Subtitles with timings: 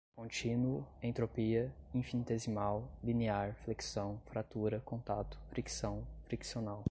[0.15, 6.79] Contínuo, entropia, infinitesimal, linear, flexão, fratura, contato, fricção, friccional